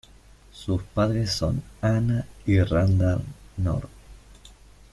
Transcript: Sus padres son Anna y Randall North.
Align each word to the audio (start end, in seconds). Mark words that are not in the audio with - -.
Sus 0.51 0.81
padres 0.81 1.29
son 1.31 1.61
Anna 1.79 2.25
y 2.47 2.57
Randall 2.59 3.21
North. 3.57 3.87